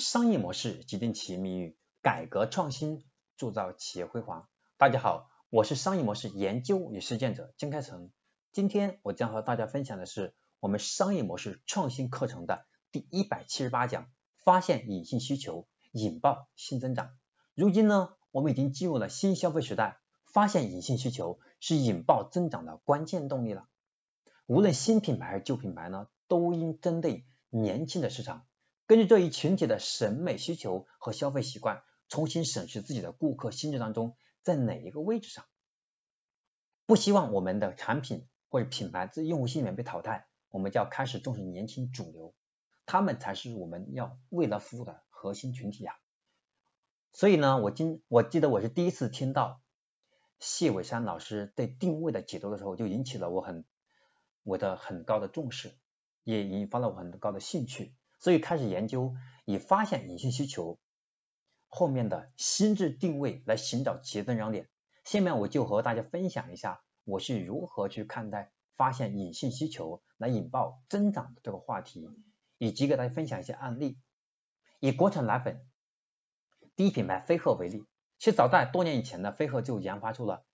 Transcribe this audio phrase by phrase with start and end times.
[0.00, 3.04] 商业模式决定企业命运，改革创新
[3.36, 4.48] 铸造企业辉煌。
[4.78, 8.10] 大家好，我是商业模式研究与实践者金开成。
[8.50, 14.10] 今天我将和大家分享的是我们商业模式创新课程的第一百七十八讲：
[14.42, 17.10] 发现隐性需求，引爆新增长。
[17.54, 23.68] 如今呢，我们已经进入了新消费时代，发现隐性需求是引爆增长的关键动力了。
[24.46, 28.46] 无论新品牌还是旧品牌呢，都应针对年轻的市场。
[28.90, 35.44] 根据这一群体的审美需求和消费习惯，重新审视自己的顾客心智当中在哪一个位置上。
[36.86, 42.34] 不希望我们的产品或者品牌在用户心里面被淘汰，我们就要开始重视年轻主流，
[42.84, 45.94] 他们才是我们要为了服务的核心群体呀。
[47.12, 49.62] 所以呢，我今我记得我是第一次听到
[50.40, 53.64] 谢伟山老师对定位的解读的时候，就引起了我很
[54.42, 55.78] 我的很高的重视，
[56.24, 57.94] 也引发了我很高的兴趣。
[58.20, 60.78] 所以开始研究以发现隐性需求
[61.68, 64.68] 后面的心智定位来寻找企业增长点。
[65.04, 72.08] 下面我就和大家分享一下我是如何去看待发现隐性需求来引爆增长的这个话题，
[72.58, 73.98] 以及给大家分享一些案例。
[74.78, 75.66] 以国产奶粉
[76.76, 77.84] 第一品牌飞鹤为例，
[78.18, 80.44] 其实早在多年以前呢，飞鹤就研发出了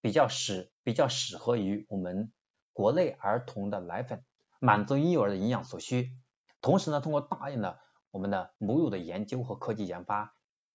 [0.00, 2.32] 比较适比较适合于我们
[2.72, 4.24] 国内儿童的奶粉，
[4.60, 6.12] 满足婴幼儿的营养所需。
[6.62, 7.80] 同时呢，通过大量的
[8.12, 10.34] 我们的母乳的研究和科技研发，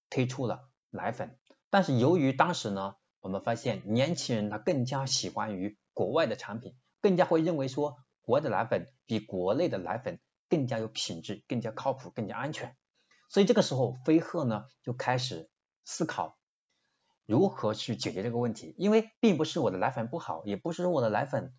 [0.10, 1.40] 推出了奶粉。
[1.70, 12.76] 但是由于当时呢，我们发现年轻人他更加喜欢于国外的产品，更加会认为说国外的奶粉比国内的奶粉更加有品质、更加靠谱、更加安全。
[13.30, 15.50] 所以这个时候，飞鹤呢就开始
[15.86, 16.38] 思考
[17.26, 18.76] 如何去解决这个问题。
[18.78, 21.54] 因为并不是我的奶粉不好，也不是说我的奶粉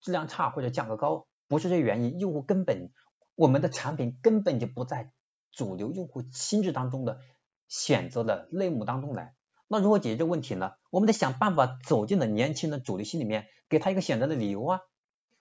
[0.00, 2.92] 质量差或者价格高，不是这原因，用户根本。
[3.36, 5.12] 我们的产品根本就不在
[5.52, 7.20] 主流用户心智当中的
[7.68, 9.34] 选择的类目当中来，
[9.68, 10.72] 那如何解决这个问题呢？
[10.90, 14.80] 我们得想办法走进了年轻的主流心里面，给他一个选择的理由啊！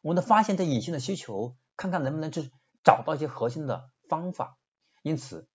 [0.02, 2.52] 我们得发现这隐性的需求，看看能不能去
[2.84, 4.58] 找到一些核心的方法。
[5.02, 5.48] 因此，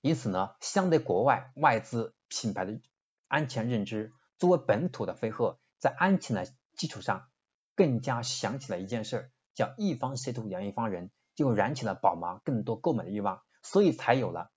[0.00, 2.80] 因此呢，相对国外外资品牌的
[3.28, 6.46] 安全认知，作为本土的飞鹤，在安全的
[6.76, 7.28] 基础上，
[7.76, 9.30] 更加想起了一件事儿。
[9.54, 14.50] 叫一方水土养一方人，就燃起了宝妈更多购买的欲望，所以才有了，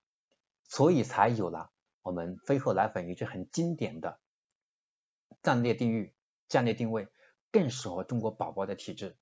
[0.64, 1.70] 所以才有了
[2.02, 4.20] 我们飞鹤奶粉一句很经典的
[5.42, 6.14] 战略定位、
[6.48, 7.08] 战略定位，
[7.50, 9.16] 更适合中国宝宝的体质。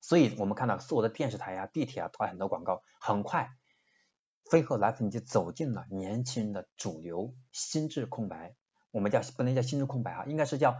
[0.00, 3.50] 所以我们看到所有的电视台啊、地铁啊打很多广告，很快
[4.50, 8.56] 飞鹤奶粉就走进了年轻人的主流心智空白。
[8.90, 10.76] 我们叫不能叫心智空白啊，应该是叫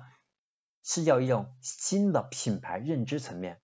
[0.82, 3.61] 是叫一种新的品牌认知层面。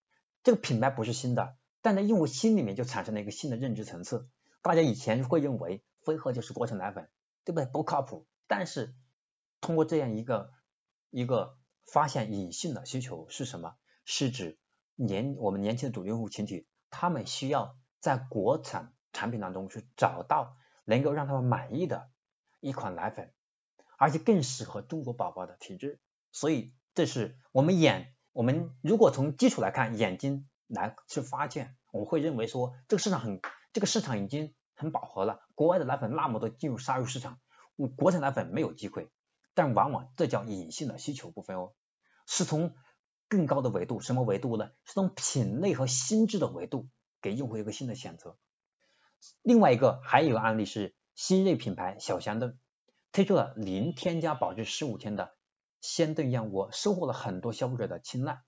[0.48, 4.30] 这个品牌不是新的，但在用户心里面就产生了一个新的认知层次。
[4.62, 7.10] 大家以前会认为飞鹤就是国产奶粉，
[7.44, 7.66] 对不对？
[7.66, 8.26] 不靠谱。
[8.46, 8.94] 但是
[9.60, 10.50] 通过这样一个
[11.10, 13.74] 一个发现隐性的需求是什么？
[14.06, 14.58] 是指
[14.94, 20.56] 年我们年轻的主用户群体，他们需要在国产产品当中去找到
[20.86, 22.08] 能够让他们满意的
[22.60, 23.34] 一款奶粉，
[23.98, 26.00] 而且更适合中国宝宝的体质。
[26.32, 28.14] 所以这是我们眼。
[28.38, 33.40] 我们如果从基础来看，眼睛来去发现，我们会认为说这个市场很，
[33.72, 35.40] 这个市场已经很饱和了。
[35.56, 37.40] 国外的奶粉那么多进入杀入市场，
[37.96, 39.10] 国产奶粉没有机会。
[39.54, 41.72] 但往往这叫隐性的需求部分哦，
[42.28, 42.76] 是从
[43.26, 44.70] 更高的维度，什么维度呢？
[44.84, 46.88] 是从品类和心智的维度
[47.20, 48.36] 给用户一个新的选择。
[49.42, 52.56] 另外一个还有一个案例是新锐品牌小香炖
[53.10, 55.34] 推出了零添加保质十五天的。
[55.80, 58.40] 鲜炖燕窝收获了很多消费者的青睐，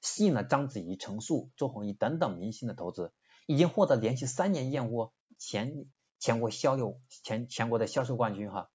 [0.00, 3.12] 吸引了章子怡、陈数、周鸿祎等等明星的投资，
[3.46, 5.86] 已经获得连续三年燕窝全
[6.20, 8.70] 全国销售全全国的销售冠军哈，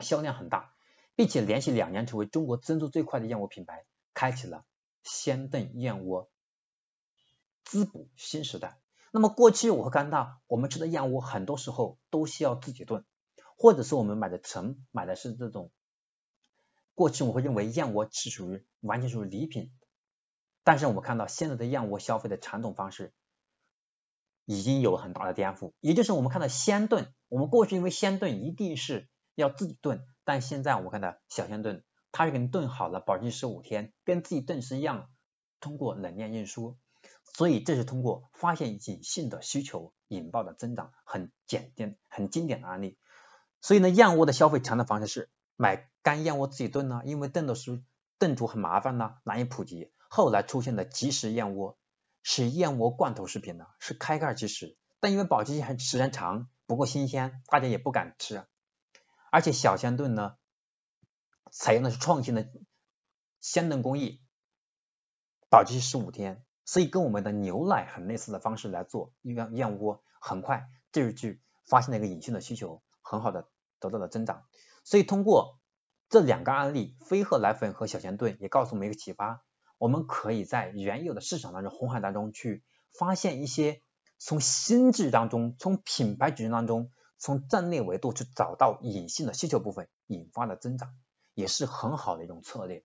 [0.00, 0.74] 销量很大，
[1.14, 4.64] 并且连续两年成为中国增速最快的燕窝品牌，开启了
[5.02, 6.30] 鲜炖燕窝
[7.64, 8.80] 滋补新时代。
[9.12, 13.04] 那么过去我会看到，我们吃的燕窝很多时候都需要自己炖，
[13.56, 15.70] 或者是我们买的成买的是这种。
[16.96, 19.70] 过去我会认为燕窝是属于完全属于礼品，
[20.64, 23.12] 但是我们看到现在的燕窝消费的传统方式
[24.46, 35.10] 已经有很大的颠覆，也就是我们看到鲜炖，我们过去因为鲜炖一定是要自己炖，但现在我们看到小鲜炖，它是给你炖好了，保质期十五天，跟自己炖是一样，
[35.60, 36.78] 通过冷链运输，
[37.24, 42.96] 所以这是通过发现隐性的需求引爆的增长，很简单很经典的案例。
[43.60, 45.28] 所以呢，燕窝的消费传统方式是。
[45.58, 47.82] 买干燕窝自己炖呢，因为炖的是
[48.16, 49.90] 炖煮很麻烦呢，难以普及。
[50.08, 51.76] 后来出现的即食燕窝，
[52.22, 58.46] 是燕窝罐头食品呢，是开盖即食，但因为保质期很时间长，不够新鲜，大家也不敢吃。
[59.32, 60.36] 而且小鲜炖呢，
[61.50, 62.48] 采用的是创新的
[63.40, 64.22] 鲜炖工艺，
[65.50, 73.48] 保质期十五天，所以跟我们的牛奶很类似的方式来做燕燕窝，很快就去发现了一个隐性的需求，很好的
[73.80, 74.44] 得到了增长。
[74.84, 75.58] 所以通过
[76.08, 79.42] 这两个案例，飞鹤奶粉和小鲜炖也告诉我们一个启发，
[79.78, 82.62] 我们可以在原有的市场当中红海当中去
[82.92, 83.80] 发现一些
[84.18, 86.90] 从心智当中，从品牌矩阵当中。
[87.18, 90.94] 从战略维度去找到隐性的需求部分，引发的增长，
[91.32, 92.84] 也是很好的一种策略。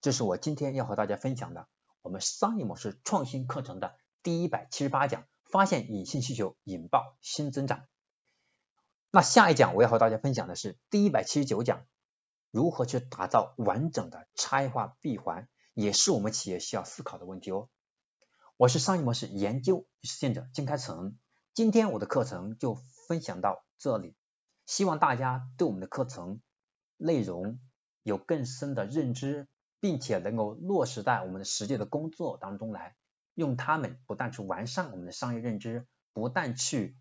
[0.00, 1.68] 这是我今天要和大家分享的
[2.00, 7.86] 我们商业模式创新课程的第一百七十八讲，发现隐性需求，引爆新增长。
[9.10, 11.84] 那下一讲我要和大家分享的是第一百七十九讲，
[12.50, 17.68] 如何去打造完整的差异化闭环，也是我们企业需要思考的问题哦。
[18.56, 21.16] 我是商业模式研究与实践者金开成，
[21.54, 22.78] 今天我的课程就。
[23.08, 24.14] 分享到这里，
[24.66, 26.40] 希望大家对我们的课程
[26.96, 27.58] 内容
[28.04, 29.48] 有更深的认知，
[29.80, 32.94] 并且能够落实在我们的实际的工作当中来，
[33.34, 36.96] 用它们不但去完善我们的商业认知，不但去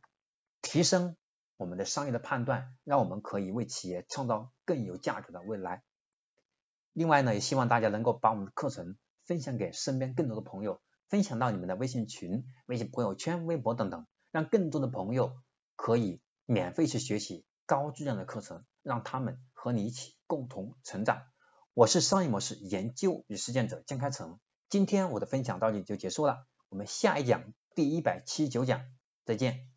[0.63, 1.16] 提升
[1.59, 5.83] 我们的商业的判断，让我们可以为企业创造更有价值的未来。
[6.94, 15.38] 另外呢，也希望大家能够把我们的课程分享给身边更多的朋友，分享到你们的微信群、微信朋友圈、微博等等，让更多的朋友。
[15.81, 21.23] 可以免费去学习高质量的课程，让他们和你一起共同成长。
[21.73, 28.81] 我是商业模式研究与实践者江开成，今天我的分享到这里就结束了，我们下一讲第一百七十九讲
[29.23, 29.69] 再见。